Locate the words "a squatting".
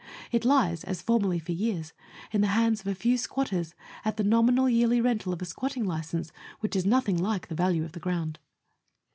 5.43-5.85